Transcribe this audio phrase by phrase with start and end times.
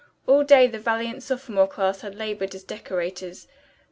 [0.25, 3.47] All day the valiant sophomore class had labored as decorators.